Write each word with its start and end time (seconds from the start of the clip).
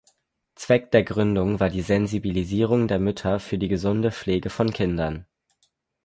Zweck 0.55 0.89
der 0.89 1.03
Gründung 1.03 1.59
war 1.59 1.69
die 1.69 1.83
Sensibilisierung 1.83 2.87
der 2.87 2.97
Mütter 2.97 3.39
für 3.39 3.59
die 3.59 3.67
gesunde 3.67 4.11
Pflege 4.11 4.49
von 4.49 4.73
Kindern. 4.73 5.27